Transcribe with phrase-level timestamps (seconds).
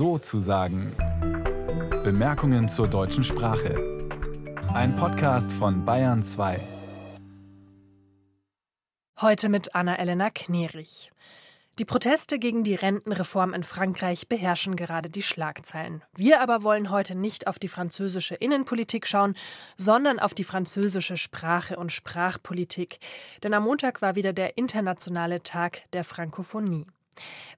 [0.00, 0.96] so zu sagen.
[2.02, 4.08] Bemerkungen zur deutschen Sprache.
[4.72, 6.58] Ein Podcast von Bayern 2.
[9.20, 11.12] Heute mit Anna-Elena Knerich.
[11.78, 16.02] Die Proteste gegen die Rentenreform in Frankreich beherrschen gerade die Schlagzeilen.
[16.16, 19.36] Wir aber wollen heute nicht auf die französische Innenpolitik schauen,
[19.76, 23.00] sondern auf die französische Sprache und Sprachpolitik.
[23.42, 26.86] Denn am Montag war wieder der internationale Tag der Frankophonie.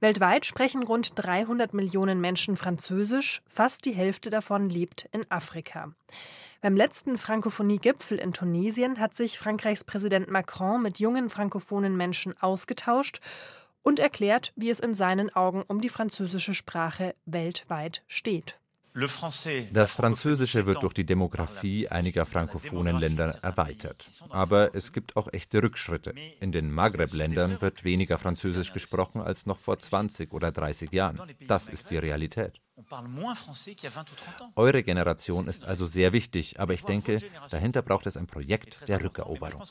[0.00, 5.92] Weltweit sprechen rund 300 Millionen Menschen Französisch, fast die Hälfte davon lebt in Afrika.
[6.60, 13.20] Beim letzten Frankophonie-Gipfel in Tunesien hat sich Frankreichs Präsident Macron mit jungen frankophonen Menschen ausgetauscht
[13.82, 18.58] und erklärt, wie es in seinen Augen um die französische Sprache weltweit steht.
[19.72, 24.06] Das Französische wird durch die Demografie einiger frankophonen Länder erweitert.
[24.28, 26.12] Aber es gibt auch echte Rückschritte.
[26.40, 31.20] In den Maghreb-Ländern wird weniger Französisch gesprochen als noch vor 20 oder 30 Jahren.
[31.48, 32.60] Das ist die Realität.
[34.56, 37.18] Eure Generation ist also sehr wichtig, aber ich denke,
[37.50, 39.62] dahinter braucht es ein Projekt der Rückeroberung.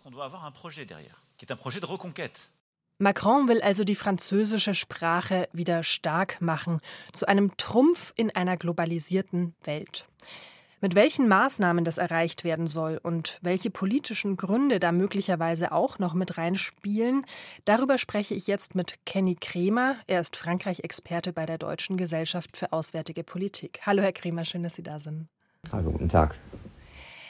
[3.02, 6.81] Macron will also die französische Sprache wieder stark machen,
[7.13, 10.08] zu einem Trumpf in einer globalisierten Welt.
[10.81, 16.13] Mit welchen Maßnahmen das erreicht werden soll und welche politischen Gründe da möglicherweise auch noch
[16.13, 17.25] mit reinspielen,
[17.66, 19.95] darüber spreche ich jetzt mit Kenny Kremer.
[20.05, 23.80] Er ist Frankreich-Experte bei der Deutschen Gesellschaft für Auswärtige Politik.
[23.83, 25.27] Hallo, Herr Kremer, schön, dass Sie da sind.
[25.71, 26.38] Hallo, guten Tag.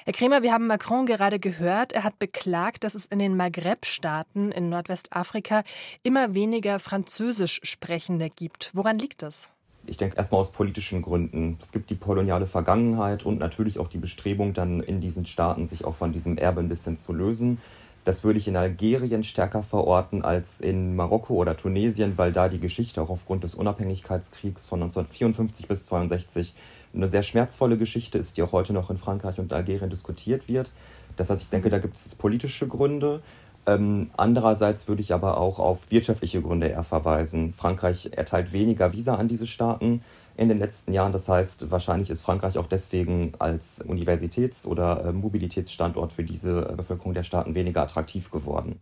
[0.03, 1.93] Herr Kremer, wir haben Macron gerade gehört.
[1.93, 5.63] Er hat beklagt, dass es in den Maghreb-Staaten in Nordwestafrika
[6.01, 8.71] immer weniger Französisch Sprechende gibt.
[8.73, 9.51] Woran liegt das?
[9.85, 11.59] Ich denke erstmal aus politischen Gründen.
[11.61, 15.85] Es gibt die koloniale Vergangenheit und natürlich auch die Bestrebung, dann in diesen Staaten sich
[15.85, 17.59] auch von diesem Erbe ein bisschen zu lösen.
[18.03, 22.59] Das würde ich in Algerien stärker verorten als in Marokko oder Tunesien, weil da die
[22.59, 26.55] Geschichte auch aufgrund des Unabhängigkeitskriegs von 1954 bis 1962
[26.95, 30.71] eine sehr schmerzvolle Geschichte ist, die auch heute noch in Frankreich und Algerien diskutiert wird.
[31.15, 33.21] Das heißt, ich denke, da gibt es politische Gründe.
[33.67, 37.53] Ähm, andererseits würde ich aber auch auf wirtschaftliche Gründe eher verweisen.
[37.53, 40.01] Frankreich erteilt weniger Visa an diese Staaten
[40.41, 41.11] in den letzten Jahren.
[41.13, 47.13] Das heißt, wahrscheinlich ist Frankreich auch deswegen als Universitäts- oder äh, Mobilitätsstandort für diese Bevölkerung
[47.13, 48.81] der Staaten weniger attraktiv geworden.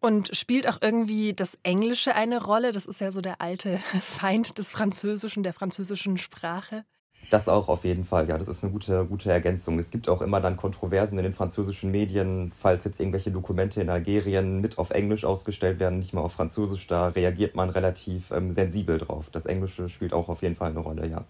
[0.00, 2.72] Und spielt auch irgendwie das Englische eine Rolle?
[2.72, 6.84] Das ist ja so der alte Feind des Französischen, der französischen Sprache.
[7.30, 9.78] Das auch auf jeden Fall, ja, das ist eine gute, gute Ergänzung.
[9.78, 13.90] Es gibt auch immer dann Kontroversen in den französischen Medien, falls jetzt irgendwelche Dokumente in
[13.90, 18.50] Algerien mit auf Englisch ausgestellt werden, nicht mal auf Französisch, da reagiert man relativ ähm,
[18.50, 19.28] sensibel drauf.
[19.30, 21.24] Das Englische spielt auch auf jeden Fall eine Rolle, ja.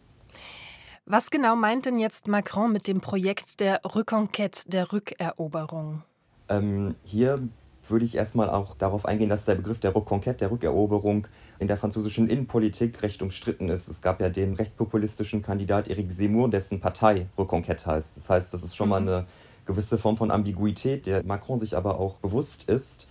[1.05, 6.03] Was genau meint denn jetzt Macron mit dem Projekt der Reconquête, der Rückeroberung?
[6.49, 7.49] Ähm, hier
[7.91, 11.27] würde ich erstmal auch darauf eingehen, dass der Begriff der Reconquête, der Rückeroberung,
[11.59, 13.89] in der französischen Innenpolitik recht umstritten ist.
[13.89, 18.17] Es gab ja den rechtspopulistischen Kandidat Eric Zemmour, dessen Partei Reconquête heißt.
[18.17, 19.09] Das heißt, das ist schon mal mhm.
[19.09, 19.27] eine
[19.67, 23.07] gewisse Form von Ambiguität, der Macron sich aber auch bewusst ist.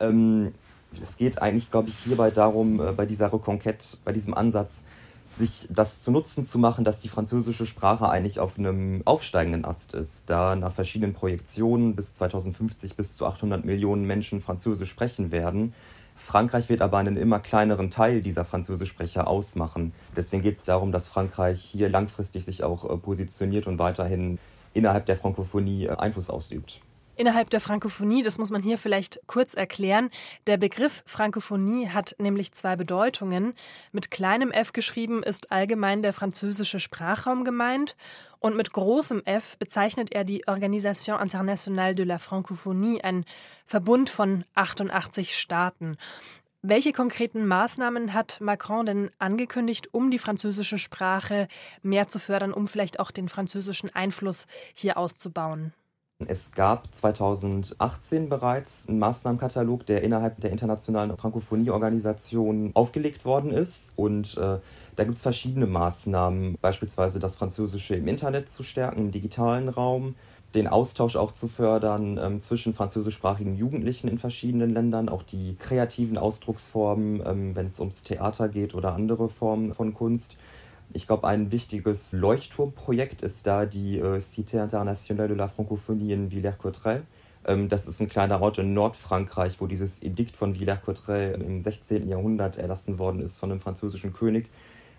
[0.00, 0.52] Ähm,
[1.00, 4.82] es geht eigentlich, glaube ich, hierbei darum, äh, bei dieser Reconquête, bei diesem Ansatz,
[5.42, 9.92] sich das zu Nutzen zu machen, dass die französische Sprache eigentlich auf einem aufsteigenden Ast
[9.92, 15.74] ist, da nach verschiedenen Projektionen bis 2050 bis zu 800 Millionen Menschen Französisch sprechen werden.
[16.14, 19.92] Frankreich wird aber einen immer kleineren Teil dieser Französischsprecher ausmachen.
[20.14, 24.38] Deswegen geht es darum, dass Frankreich hier langfristig sich auch äh, positioniert und weiterhin
[24.74, 26.80] innerhalb der Frankophonie äh, Einfluss ausübt.
[27.14, 30.08] Innerhalb der Frankophonie, das muss man hier vielleicht kurz erklären,
[30.46, 33.52] der Begriff Frankophonie hat nämlich zwei Bedeutungen.
[33.92, 37.96] Mit kleinem f geschrieben ist allgemein der französische Sprachraum gemeint
[38.38, 43.26] und mit großem F bezeichnet er die Organisation Internationale de la Francophonie, ein
[43.66, 45.98] Verbund von 88 Staaten.
[46.62, 51.48] Welche konkreten Maßnahmen hat Macron denn angekündigt, um die französische Sprache
[51.82, 55.74] mehr zu fördern, um vielleicht auch den französischen Einfluss hier auszubauen?
[56.28, 63.92] Es gab 2018 bereits einen Maßnahmenkatalog, der innerhalb der internationalen Frankophonie-Organisation aufgelegt worden ist.
[63.96, 64.58] Und äh,
[64.96, 70.14] da gibt es verschiedene Maßnahmen, beispielsweise das Französische im Internet zu stärken, im digitalen Raum,
[70.54, 76.18] den Austausch auch zu fördern ähm, zwischen französischsprachigen Jugendlichen in verschiedenen Ländern, auch die kreativen
[76.18, 80.36] Ausdrucksformen, ähm, wenn es ums Theater geht oder andere Formen von Kunst.
[80.94, 86.30] Ich glaube, ein wichtiges Leuchtturmprojekt ist da die äh, Cité Internationale de la Francophonie in
[86.30, 87.02] Villers-Cotterêts.
[87.46, 92.08] Ähm, das ist ein kleiner Ort in Nordfrankreich, wo dieses Edikt von Villers-Cotterêts im 16.
[92.08, 94.50] Jahrhundert erlassen worden ist von einem französischen König.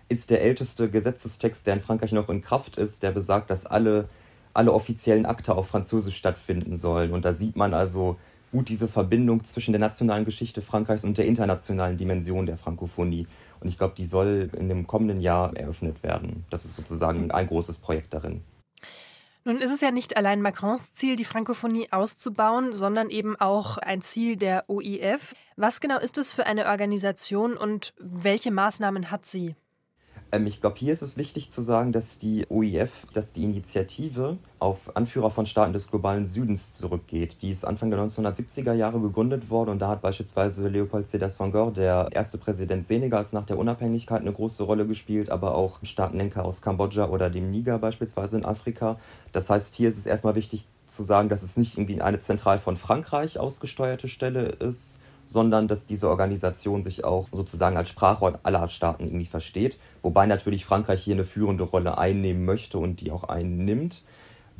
[0.08, 4.08] Ist der älteste Gesetzestext, der in Frankreich noch in Kraft ist, der besagt, dass alle,
[4.52, 7.12] alle offiziellen Akte auf Französisch stattfinden sollen.
[7.12, 8.16] Und da sieht man also,
[8.54, 13.26] gut diese Verbindung zwischen der nationalen Geschichte Frankreichs und der internationalen Dimension der Frankophonie.
[13.64, 16.44] Und ich glaube, die soll in dem kommenden Jahr eröffnet werden.
[16.50, 18.42] Das ist sozusagen ein großes Projekt darin.
[19.46, 24.02] Nun ist es ja nicht allein Macrons Ziel, die Frankophonie auszubauen, sondern eben auch ein
[24.02, 25.34] Ziel der OIF.
[25.56, 29.54] Was genau ist es für eine Organisation und welche Maßnahmen hat sie?
[30.34, 34.36] Ähm, ich glaube, hier ist es wichtig zu sagen, dass die OIF, dass die Initiative
[34.58, 37.40] auf Anführer von Staaten des globalen Südens zurückgeht.
[37.42, 41.72] Die ist Anfang der 1970er Jahre gegründet worden und da hat beispielsweise Leopold Sédar Senghor,
[41.72, 46.60] der erste Präsident Senegals nach der Unabhängigkeit, eine große Rolle gespielt, aber auch Staatenlenker aus
[46.60, 48.98] Kambodscha oder dem Niger beispielsweise in Afrika.
[49.30, 52.58] Das heißt, hier ist es erstmal wichtig zu sagen, dass es nicht irgendwie eine zentral
[52.58, 58.68] von Frankreich ausgesteuerte Stelle ist, sondern dass diese Organisation sich auch sozusagen als Sprachrohr aller
[58.68, 63.24] Staaten irgendwie versteht, wobei natürlich Frankreich hier eine führende Rolle einnehmen möchte und die auch
[63.24, 64.02] einnimmt.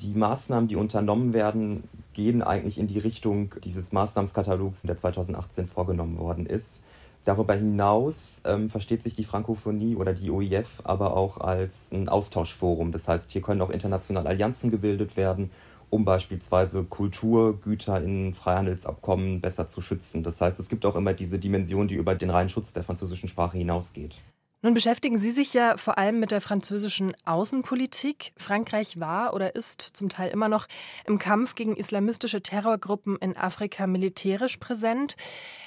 [0.00, 1.84] Die Maßnahmen, die unternommen werden,
[2.14, 6.80] gehen eigentlich in die Richtung dieses Maßnahmenskatalogs, der 2018 vorgenommen worden ist.
[7.24, 12.92] Darüber hinaus ähm, versteht sich die Frankophonie oder die OIF aber auch als ein Austauschforum.
[12.92, 15.50] Das heißt, hier können auch international Allianzen gebildet werden
[15.94, 20.24] um beispielsweise Kulturgüter in Freihandelsabkommen besser zu schützen.
[20.24, 23.28] Das heißt, es gibt auch immer diese Dimension, die über den reinen Schutz der französischen
[23.28, 24.16] Sprache hinausgeht.
[24.64, 28.32] Nun beschäftigen Sie sich ja vor allem mit der französischen Außenpolitik.
[28.38, 30.68] Frankreich war oder ist zum Teil immer noch
[31.04, 35.16] im Kampf gegen islamistische Terrorgruppen in Afrika militärisch präsent.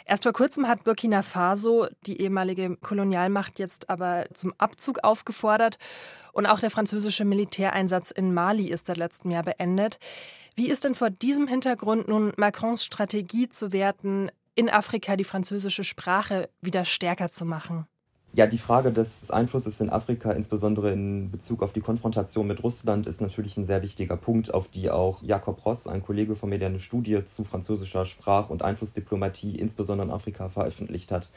[0.05, 5.77] Erst vor kurzem hat Burkina Faso die ehemalige Kolonialmacht jetzt aber zum Abzug aufgefordert.
[6.33, 9.99] Und auch der französische Militäreinsatz in Mali ist seit letztem Jahr beendet.
[10.55, 15.83] Wie ist denn vor diesem Hintergrund nun Macrons Strategie zu werten, in Afrika die französische
[15.83, 17.85] Sprache wieder stärker zu machen?
[18.33, 23.07] Ja, die Frage des Einflusses in Afrika, insbesondere in Bezug auf die Konfrontation mit Russland,
[23.07, 26.59] ist natürlich ein sehr wichtiger Punkt, auf die auch Jakob Ross, ein Kollege von mir,
[26.59, 31.29] der eine Studie zu französischer Sprach- und Einflussdiplomatie insbesondere in Afrika veröffentlicht hat,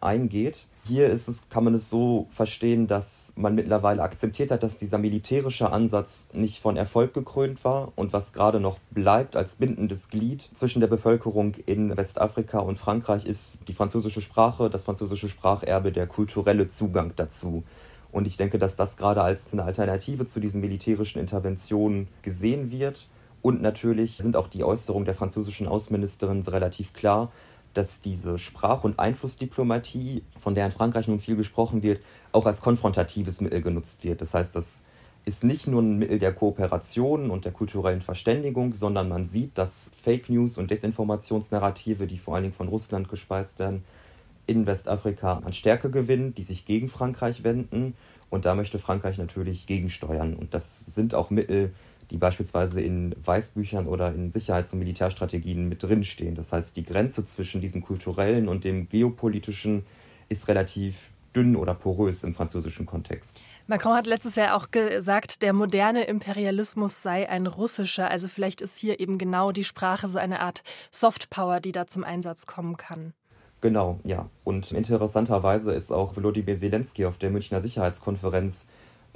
[0.00, 0.66] eingeht.
[0.86, 4.98] Hier ist es, kann man es so verstehen, dass man mittlerweile akzeptiert hat, dass dieser
[4.98, 10.48] militärische Ansatz nicht von Erfolg gekrönt war und was gerade noch bleibt als bindendes Glied
[10.54, 16.06] zwischen der Bevölkerung in Westafrika und Frankreich ist die französische Sprache, das französische Spracherbe, der
[16.06, 17.64] kulturelle Zugang dazu.
[18.12, 23.08] Und ich denke, dass das gerade als eine Alternative zu diesen militärischen Interventionen gesehen wird.
[23.42, 27.30] Und natürlich sind auch die Äußerungen der französischen Außenministerin relativ klar,
[27.76, 32.00] dass diese Sprach- und Einflussdiplomatie, von der in Frankreich nun viel gesprochen wird,
[32.32, 34.22] auch als konfrontatives Mittel genutzt wird.
[34.22, 34.82] Das heißt, das
[35.26, 39.90] ist nicht nur ein Mittel der Kooperation und der kulturellen Verständigung, sondern man sieht, dass
[40.02, 43.84] Fake News und Desinformationsnarrative, die vor allen Dingen von Russland gespeist werden,
[44.46, 47.94] in Westafrika an Stärke gewinnen, die sich gegen Frankreich wenden.
[48.30, 50.34] Und da möchte Frankreich natürlich gegensteuern.
[50.34, 51.72] Und das sind auch Mittel,
[52.10, 56.34] die beispielsweise in Weißbüchern oder in Sicherheits- und Militärstrategien mit drinstehen.
[56.34, 59.84] Das heißt, die Grenze zwischen diesem kulturellen und dem geopolitischen
[60.28, 63.40] ist relativ dünn oder porös im französischen Kontext.
[63.66, 68.10] Macron hat letztes Jahr auch gesagt, der moderne Imperialismus sei ein russischer.
[68.10, 72.04] Also vielleicht ist hier eben genau die Sprache so eine Art Softpower, die da zum
[72.04, 73.12] Einsatz kommen kann.
[73.60, 74.28] Genau, ja.
[74.44, 78.66] Und interessanterweise ist auch Volodymyr Zelensky auf der Münchner Sicherheitskonferenz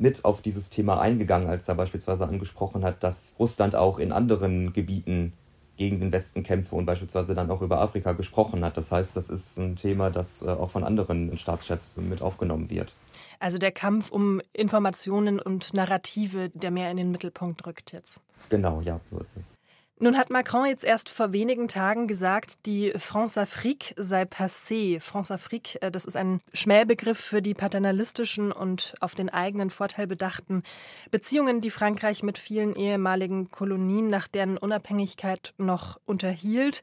[0.00, 4.72] mit auf dieses Thema eingegangen, als er beispielsweise angesprochen hat, dass Russland auch in anderen
[4.72, 5.34] Gebieten
[5.76, 8.76] gegen den Westen kämpfe und beispielsweise dann auch über Afrika gesprochen hat.
[8.76, 12.94] Das heißt, das ist ein Thema, das äh, auch von anderen Staatschefs mit aufgenommen wird.
[13.38, 18.20] Also der Kampf um Informationen und Narrative, der mehr in den Mittelpunkt rückt jetzt.
[18.50, 19.54] Genau, ja, so ist es.
[20.02, 24.98] Nun hat Macron jetzt erst vor wenigen Tagen gesagt, die France-Afrique sei passé.
[24.98, 30.62] France-Afrique, äh, das ist ein Schmähbegriff für die paternalistischen und auf den eigenen Vorteil bedachten
[31.10, 36.80] Beziehungen, die Frankreich mit vielen ehemaligen Kolonien nach deren Unabhängigkeit noch unterhielt.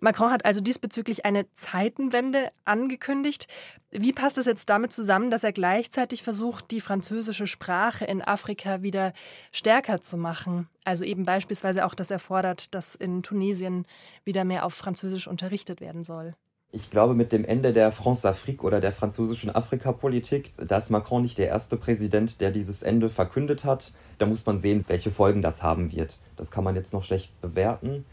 [0.00, 3.48] Macron hat also diesbezüglich eine Zeitenwende angekündigt.
[3.90, 8.82] Wie passt es jetzt damit zusammen, dass er gleichzeitig versucht, die französische Sprache in Afrika
[8.82, 9.12] wieder
[9.50, 10.68] stärker zu machen?
[10.84, 13.86] Also eben beispielsweise auch, dass er fordert, dass in Tunesien
[14.24, 16.34] wieder mehr auf Französisch unterrichtet werden soll.
[16.70, 21.38] Ich glaube, mit dem Ende der France-Afrique oder der französischen Afrikapolitik, da ist Macron nicht
[21.38, 23.92] der erste Präsident, der dieses Ende verkündet hat.
[24.18, 26.18] Da muss man sehen, welche Folgen das haben wird.
[26.36, 28.04] Das kann man jetzt noch schlecht bewerten.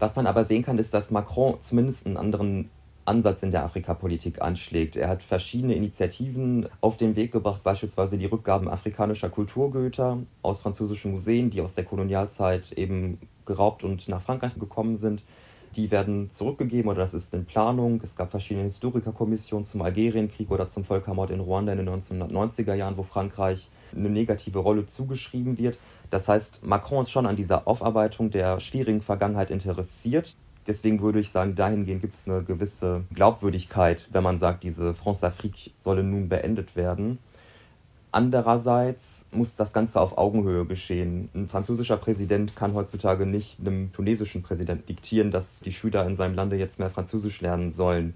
[0.00, 2.70] Was man aber sehen kann, ist, dass Macron zumindest einen anderen
[3.04, 4.96] Ansatz in der Afrikapolitik anschlägt.
[4.96, 11.12] Er hat verschiedene Initiativen auf den Weg gebracht, beispielsweise die Rückgaben afrikanischer Kulturgüter aus französischen
[11.12, 15.22] Museen, die aus der Kolonialzeit eben geraubt und nach Frankreich gekommen sind.
[15.76, 18.00] Die werden zurückgegeben oder das ist in Planung.
[18.02, 22.96] Es gab verschiedene Historikerkommissionen zum Algerienkrieg oder zum Völkermord in Ruanda in den 1990er Jahren,
[22.96, 25.78] wo Frankreich eine negative Rolle zugeschrieben wird.
[26.10, 30.34] Das heißt, Macron ist schon an dieser Aufarbeitung der schwierigen Vergangenheit interessiert.
[30.66, 35.70] Deswegen würde ich sagen, dahingehend gibt es eine gewisse Glaubwürdigkeit, wenn man sagt, diese France-Afrique
[35.78, 37.18] solle nun beendet werden.
[38.12, 41.28] Andererseits muss das Ganze auf Augenhöhe geschehen.
[41.32, 46.34] Ein französischer Präsident kann heutzutage nicht einem tunesischen Präsidenten diktieren, dass die Schüler in seinem
[46.34, 48.14] Lande jetzt mehr Französisch lernen sollen.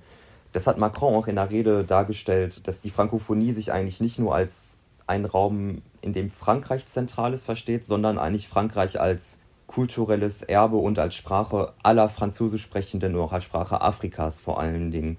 [0.52, 4.34] Das hat Macron auch in der Rede dargestellt, dass die Frankophonie sich eigentlich nicht nur
[4.34, 10.98] als ein Raum, in dem Frankreich Zentrales versteht, sondern eigentlich Frankreich als kulturelles Erbe und
[10.98, 15.18] als Sprache aller Französisch sprechenden oder als Sprache Afrikas vor allen Dingen.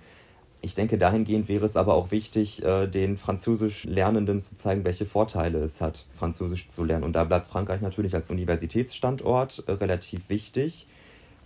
[0.65, 5.05] Ich denke, dahingehend wäre es aber auch wichtig, äh, den Französisch Lernenden zu zeigen, welche
[5.05, 7.03] Vorteile es hat, Französisch zu lernen.
[7.03, 10.87] Und da bleibt Frankreich natürlich als Universitätsstandort äh, relativ wichtig.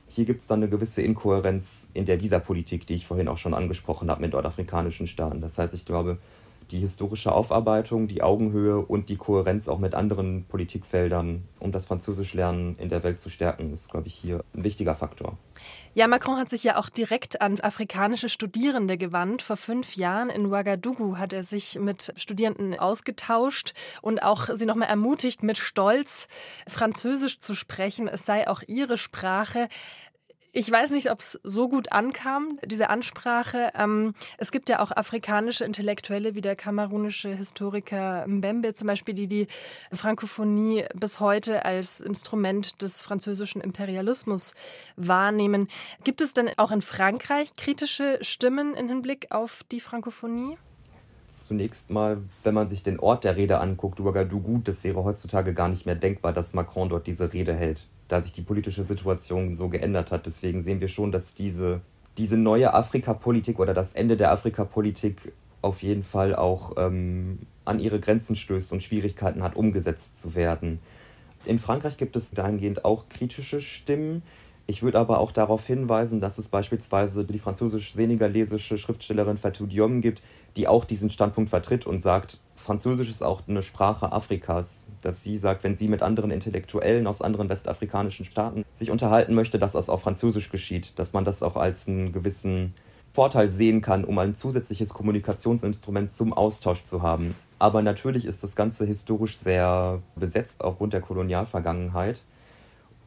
[0.07, 3.53] Hier gibt es dann eine gewisse Inkohärenz in der Visapolitik, die ich vorhin auch schon
[3.53, 5.41] angesprochen habe mit nordafrikanischen Staaten.
[5.41, 6.17] Das heißt, ich glaube,
[6.71, 12.77] die historische Aufarbeitung, die Augenhöhe und die Kohärenz auch mit anderen Politikfeldern, um das Französischlernen
[12.77, 15.37] in der Welt zu stärken, ist, glaube ich, hier ein wichtiger Faktor.
[15.93, 19.41] Ja, Macron hat sich ja auch direkt an afrikanische Studierende gewandt.
[19.41, 24.87] Vor fünf Jahren in Ouagadougou hat er sich mit Studierenden ausgetauscht und auch sie nochmal
[24.87, 26.27] ermutigt, mit Stolz
[26.67, 28.07] Französisch zu sprechen.
[28.07, 29.67] Es sei auch ihre Sprache.
[30.51, 33.69] Ich weiß nicht, ob es so gut ankam, diese Ansprache.
[33.75, 39.27] Ähm, es gibt ja auch afrikanische Intellektuelle wie der kamerunische Historiker Mbembe zum Beispiel, die
[39.27, 39.47] die
[39.91, 44.55] Frankophonie bis heute als Instrument des französischen Imperialismus
[44.95, 45.67] wahrnehmen.
[46.03, 50.57] Gibt es denn auch in Frankreich kritische Stimmen im Hinblick auf die Frankophonie?
[51.29, 55.67] Zunächst mal, wenn man sich den Ort der Rede anguckt, Ouagadougou, das wäre heutzutage gar
[55.67, 59.69] nicht mehr denkbar, dass Macron dort diese Rede hält da sich die politische Situation so
[59.69, 60.25] geändert hat.
[60.25, 61.79] Deswegen sehen wir schon, dass diese,
[62.17, 67.99] diese neue Afrikapolitik oder das Ende der Afrikapolitik auf jeden Fall auch ähm, an ihre
[67.99, 70.79] Grenzen stößt und Schwierigkeiten hat, umgesetzt zu werden.
[71.45, 74.23] In Frankreich gibt es dahingehend auch kritische Stimmen.
[74.69, 80.21] Ich würde aber auch darauf hinweisen, dass es beispielsweise die französisch-senegalesische Schriftstellerin Fatou Diom gibt,
[80.57, 85.37] die auch diesen Standpunkt vertritt und sagt, Französisch ist auch eine Sprache Afrikas, dass sie
[85.37, 89.89] sagt, wenn sie mit anderen Intellektuellen aus anderen westafrikanischen Staaten sich unterhalten möchte, dass das
[89.89, 92.75] auf Französisch geschieht, dass man das auch als einen gewissen
[93.11, 97.33] Vorteil sehen kann, um ein zusätzliches Kommunikationsinstrument zum Austausch zu haben.
[97.57, 102.23] Aber natürlich ist das Ganze historisch sehr besetzt aufgrund der Kolonialvergangenheit.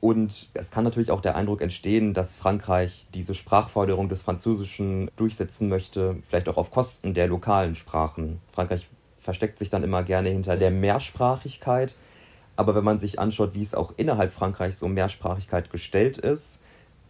[0.02, 5.68] Und es kann natürlich auch der Eindruck entstehen, dass Frankreich diese Sprachforderung des Französischen durchsetzen
[5.68, 8.40] möchte, vielleicht auch auf Kosten der lokalen Sprachen.
[8.48, 11.94] Frankreich versteckt sich dann immer gerne hinter der Mehrsprachigkeit.
[12.56, 16.58] Aber wenn man sich anschaut, wie es auch innerhalb Frankreichs um Mehrsprachigkeit gestellt ist,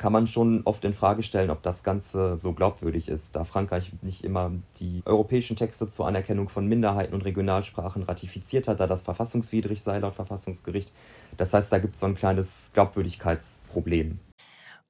[0.03, 3.93] kann man schon oft in Frage stellen, ob das Ganze so glaubwürdig ist, da Frankreich
[4.03, 9.03] nicht immer die europäischen Texte zur Anerkennung von Minderheiten und Regionalsprachen ratifiziert hat, da das
[9.03, 10.91] verfassungswidrig sei laut Verfassungsgericht.
[11.37, 14.19] Das heißt, da gibt es so ein kleines Glaubwürdigkeitsproblem.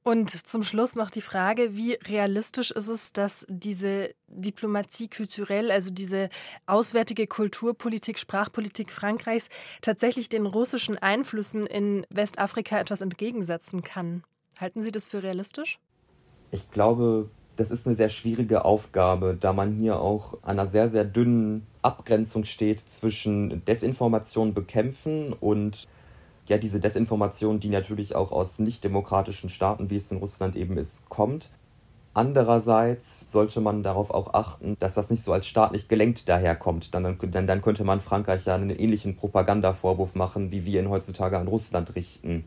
[0.02, 5.90] Und zum Schluss noch die Frage, wie realistisch ist es, dass diese Diplomatie kulturell, also
[5.90, 6.31] diese
[6.64, 9.50] auswärtige Kulturpolitik, Sprachpolitik Frankreichs
[9.83, 14.25] tatsächlich den russischen Einflüssen in Westafrika etwas entgegensetzen kann?
[14.59, 15.78] Halten Sie das für realistisch?
[16.50, 20.88] Ich glaube, das ist eine sehr schwierige Aufgabe, da man hier auch an einer sehr,
[20.88, 25.88] sehr dünnen Abgrenzung steht zwischen Desinformation bekämpfen und
[26.47, 31.09] ja diese Desinformation, die natürlich auch aus nicht-demokratischen Staaten, wie es in Russland eben ist,
[31.09, 31.50] kommt.
[32.14, 36.94] Andererseits sollte man darauf auch achten, dass das nicht so als staatlich gelenkt daherkommt.
[36.94, 41.38] Dann, dann, dann könnte man Frankreich ja einen ähnlichen Propagandavorwurf machen, wie wir ihn heutzutage
[41.38, 42.44] an Russland richten.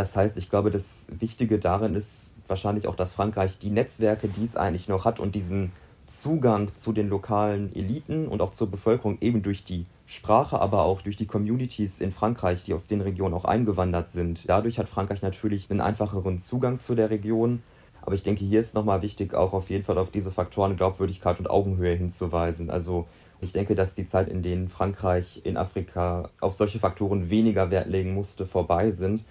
[0.00, 4.44] Das heißt, ich glaube, das Wichtige darin ist wahrscheinlich auch, dass Frankreich die Netzwerke, die
[4.44, 5.72] es eigentlich noch hat und diesen
[6.06, 11.02] Zugang zu den lokalen Eliten und auch zur Bevölkerung eben durch die Sprache, aber auch
[11.02, 14.48] durch die Communities in Frankreich, die aus den Regionen auch eingewandert sind.
[14.48, 17.62] Dadurch hat Frankreich natürlich einen einfacheren Zugang zu der Region.
[18.00, 21.38] Aber ich denke, hier ist nochmal wichtig, auch auf jeden Fall auf diese Faktoren Glaubwürdigkeit
[21.40, 22.70] und Augenhöhe hinzuweisen.
[22.70, 23.06] Also
[23.42, 27.88] ich denke, dass die Zeit, in denen Frankreich in Afrika auf solche Faktoren weniger Wert
[27.88, 29.26] legen musste, vorbei sind.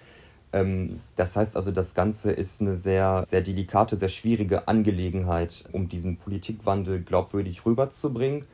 [0.52, 5.88] Ähm, das heißt also, das Ganze ist eine sehr, sehr delikate, sehr schwierige Angelegenheit, um
[5.88, 8.44] diesen Politikwandel glaubwürdig rüberzubringen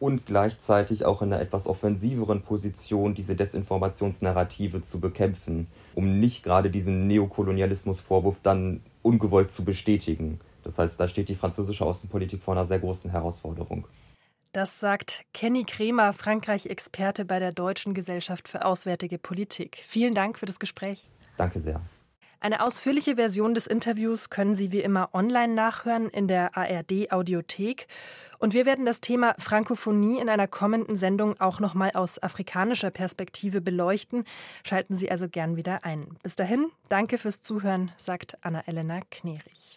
[0.00, 6.70] und gleichzeitig auch in einer etwas offensiveren Position diese Desinformationsnarrative zu bekämpfen, um nicht gerade
[6.70, 10.40] diesen Neokolonialismusvorwurf dann ungewollt zu bestätigen.
[10.62, 13.86] Das heißt, da steht die französische Außenpolitik vor einer sehr großen Herausforderung.
[14.52, 19.82] Das sagt Kenny Kremer, Frankreich-Experte bei der Deutschen Gesellschaft für Auswärtige Politik.
[19.86, 21.08] Vielen Dank für das Gespräch.
[21.38, 21.80] Danke sehr.
[22.40, 27.88] Eine ausführliche Version des Interviews können Sie wie immer online nachhören in der ARD Audiothek.
[28.38, 33.60] Und wir werden das Thema Frankophonie in einer kommenden Sendung auch nochmal aus afrikanischer Perspektive
[33.60, 34.24] beleuchten.
[34.62, 36.16] Schalten Sie also gern wieder ein.
[36.22, 39.76] Bis dahin, danke fürs Zuhören, sagt Anna-Elena Knerich.